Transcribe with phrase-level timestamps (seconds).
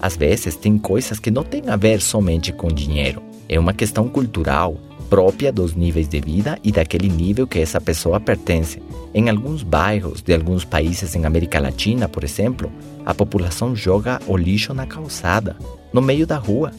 [0.00, 3.22] Às vezes, tem coisas que não têm a ver somente com dinheiro.
[3.48, 4.76] É uma questão cultural,
[5.08, 8.82] própria dos níveis de vida e daquele nível que essa pessoa pertence.
[9.14, 12.70] Em alguns bairros de alguns países em América Latina, por exemplo,
[13.04, 15.56] a população joga o lixo na calçada,
[15.92, 16.72] no meio da rua.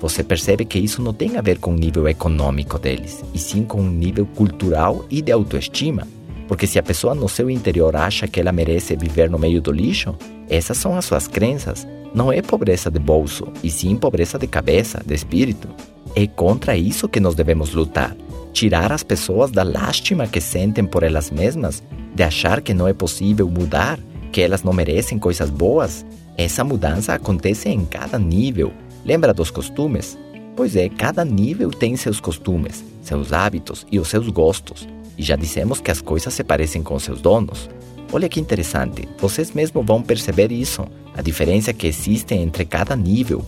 [0.00, 3.64] Você percebe que isso não tem a ver com o nível econômico deles, e sim
[3.64, 6.06] com o nível cultural e de autoestima.
[6.46, 9.72] Porque se a pessoa no seu interior acha que ela merece viver no meio do
[9.72, 10.14] lixo,
[10.48, 11.86] essas são as suas crenças.
[12.16, 15.68] Não é pobreza de bolso, e sim pobreza de cabeça, de espírito.
[16.14, 18.16] É contra isso que nós devemos lutar.
[18.54, 21.82] Tirar as pessoas da lástima que sentem por elas mesmas,
[22.14, 24.00] de achar que não é possível mudar,
[24.32, 26.06] que elas não merecem coisas boas.
[26.38, 28.72] Essa mudança acontece em cada nível.
[29.04, 30.16] Lembra dos costumes?
[30.56, 34.88] Pois é, cada nível tem seus costumes, seus hábitos e os seus gostos.
[35.18, 37.68] E já dissemos que as coisas se parecem com seus donos.
[38.12, 43.44] Olha que interessante, vocês mesmos vão perceber isso, a diferença que existe entre cada nível.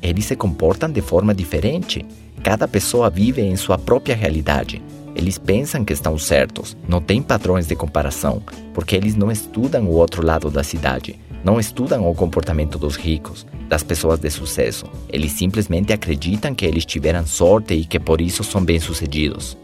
[0.00, 2.06] Eles se comportam de forma diferente.
[2.42, 4.80] Cada pessoa vive em sua própria realidade.
[5.16, 8.40] Eles pensam que estão certos, não têm padrões de comparação,
[8.72, 13.44] porque eles não estudam o outro lado da cidade, não estudam o comportamento dos ricos,
[13.68, 14.86] das pessoas de sucesso.
[15.08, 19.58] Eles simplesmente acreditam que eles tiveram sorte e que por isso são bem-sucedidos.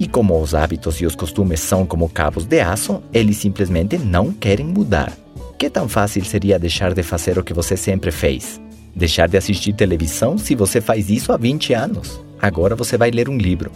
[0.00, 4.32] E como os hábitos e os costumes são como cabos de aço, eles simplesmente não
[4.32, 5.12] querem mudar.
[5.58, 8.58] Que tão fácil seria deixar de fazer o que você sempre fez?
[8.96, 12.18] Deixar de assistir televisão se você faz isso há 20 anos.
[12.40, 13.70] Agora você vai ler um livro.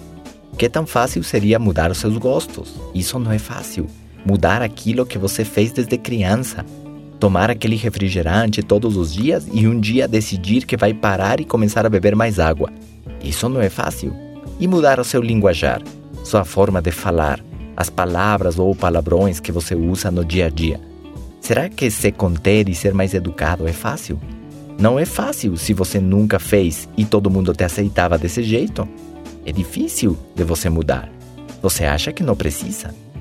[0.56, 2.72] Que tão fácil seria mudar os seus gostos?
[2.94, 3.86] Isso não é fácil.
[4.24, 6.64] Mudar aquilo que você fez desde criança.
[7.20, 11.84] Tomar aquele refrigerante todos os dias e um dia decidir que vai parar e começar
[11.84, 12.72] a beber mais água.
[13.22, 14.16] Isso não é fácil.
[14.58, 15.82] E mudar o seu linguajar
[16.24, 17.38] sua forma de falar,
[17.76, 20.80] as palavras ou palavrões que você usa no dia a dia.
[21.40, 24.18] Será que se conter e ser mais educado é fácil?
[24.78, 28.88] Não é fácil se você nunca fez e todo mundo te aceitava desse jeito.
[29.44, 31.08] É difícil de você mudar.
[31.60, 32.94] Você acha que não precisa?